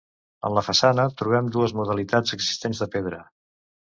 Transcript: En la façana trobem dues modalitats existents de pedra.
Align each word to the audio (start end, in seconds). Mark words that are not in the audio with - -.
En 0.47 0.53
la 0.57 0.61
façana 0.67 1.05
trobem 1.19 1.51
dues 1.57 1.75
modalitats 1.81 2.35
existents 2.39 2.83
de 2.85 2.91
pedra. 2.97 3.23